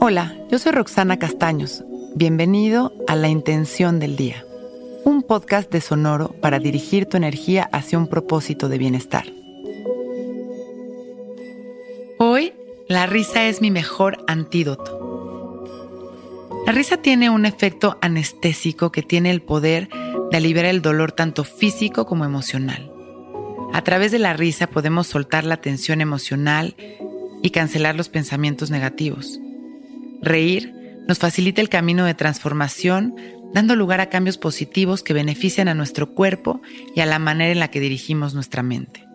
Hola, 0.00 0.36
yo 0.48 0.60
soy 0.60 0.70
Roxana 0.70 1.18
Castaños. 1.18 1.82
Bienvenido 2.14 2.92
a 3.08 3.16
La 3.16 3.28
Intención 3.28 3.98
del 3.98 4.14
Día, 4.14 4.44
un 5.04 5.24
podcast 5.24 5.72
de 5.72 5.80
Sonoro 5.80 6.36
para 6.40 6.60
dirigir 6.60 7.06
tu 7.06 7.16
energía 7.16 7.68
hacia 7.72 7.98
un 7.98 8.06
propósito 8.06 8.68
de 8.68 8.78
bienestar. 8.78 9.24
Hoy, 12.20 12.52
la 12.86 13.06
risa 13.06 13.48
es 13.48 13.60
mi 13.60 13.72
mejor 13.72 14.18
antídoto. 14.28 15.66
La 16.64 16.70
risa 16.70 16.98
tiene 16.98 17.28
un 17.28 17.44
efecto 17.44 17.98
anestésico 18.00 18.92
que 18.92 19.02
tiene 19.02 19.32
el 19.32 19.42
poder 19.42 19.88
de 20.30 20.36
aliviar 20.36 20.66
el 20.66 20.80
dolor 20.80 21.10
tanto 21.10 21.42
físico 21.42 22.06
como 22.06 22.24
emocional. 22.24 22.88
A 23.72 23.82
través 23.82 24.12
de 24.12 24.20
la 24.20 24.32
risa 24.32 24.68
podemos 24.68 25.08
soltar 25.08 25.42
la 25.42 25.60
tensión 25.60 26.00
emocional 26.00 26.76
y 27.42 27.50
cancelar 27.50 27.96
los 27.96 28.08
pensamientos 28.08 28.70
negativos. 28.70 29.40
Reír 30.20 30.74
nos 31.06 31.18
facilita 31.18 31.60
el 31.60 31.68
camino 31.68 32.04
de 32.04 32.14
transformación, 32.14 33.14
dando 33.54 33.76
lugar 33.76 34.00
a 34.00 34.10
cambios 34.10 34.36
positivos 34.36 35.02
que 35.02 35.14
benefician 35.14 35.68
a 35.68 35.74
nuestro 35.74 36.14
cuerpo 36.14 36.60
y 36.94 37.00
a 37.00 37.06
la 37.06 37.18
manera 37.18 37.52
en 37.52 37.60
la 37.60 37.68
que 37.68 37.80
dirigimos 37.80 38.34
nuestra 38.34 38.62
mente. 38.62 39.06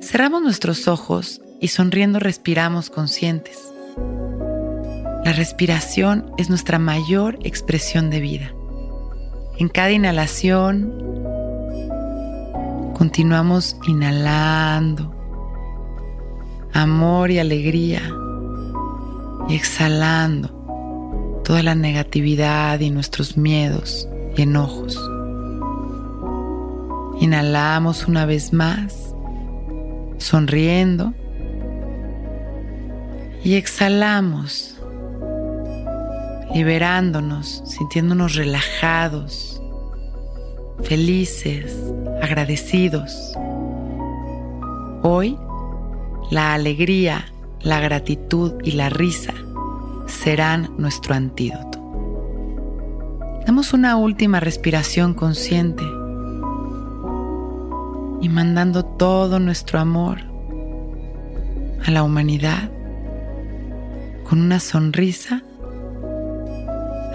Cerramos 0.00 0.42
nuestros 0.42 0.88
ojos 0.88 1.42
y 1.60 1.68
sonriendo 1.68 2.18
respiramos 2.18 2.88
conscientes. 2.90 3.72
La 5.24 5.32
respiración 5.32 6.32
es 6.38 6.48
nuestra 6.48 6.78
mayor 6.78 7.38
expresión 7.44 8.10
de 8.10 8.20
vida. 8.20 8.54
En 9.58 9.68
cada 9.68 9.92
inhalación 9.92 10.92
continuamos 12.96 13.76
inhalando 13.86 15.14
amor 16.72 17.30
y 17.30 17.38
alegría 17.38 18.02
y 19.48 19.54
exhalando 19.54 20.48
toda 21.44 21.62
la 21.62 21.74
negatividad 21.74 22.80
y 22.80 22.90
nuestros 22.90 23.36
miedos 23.36 24.08
y 24.36 24.42
enojos. 24.42 24.98
Inhalamos 27.20 28.06
una 28.06 28.26
vez 28.26 28.52
más, 28.52 29.14
sonriendo, 30.18 31.14
y 33.44 33.54
exhalamos, 33.54 34.80
liberándonos, 36.54 37.62
sintiéndonos 37.66 38.36
relajados, 38.36 39.60
felices, 40.84 41.76
agradecidos. 42.22 43.32
Hoy, 45.02 45.36
la 46.30 46.54
alegría 46.54 47.31
la 47.62 47.80
gratitud 47.80 48.54
y 48.64 48.72
la 48.72 48.88
risa 48.88 49.34
serán 50.06 50.74
nuestro 50.78 51.14
antídoto. 51.14 51.78
Damos 53.46 53.72
una 53.72 53.96
última 53.96 54.40
respiración 54.40 55.14
consciente 55.14 55.84
y 58.20 58.28
mandando 58.28 58.84
todo 58.84 59.38
nuestro 59.38 59.78
amor 59.80 60.20
a 61.84 61.90
la 61.90 62.02
humanidad, 62.04 62.70
con 64.28 64.40
una 64.40 64.60
sonrisa, 64.60 65.42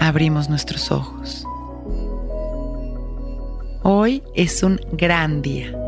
abrimos 0.00 0.48
nuestros 0.50 0.92
ojos. 0.92 1.44
Hoy 3.82 4.22
es 4.34 4.62
un 4.62 4.78
gran 4.92 5.40
día. 5.40 5.87